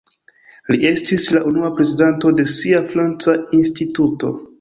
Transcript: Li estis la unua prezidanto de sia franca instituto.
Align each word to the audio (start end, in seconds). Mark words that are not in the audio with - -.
Li 0.75 0.87
estis 0.91 1.25
la 1.35 1.41
unua 1.49 1.69
prezidanto 1.79 2.31
de 2.39 2.45
sia 2.53 2.79
franca 2.95 3.37
instituto. 3.59 4.33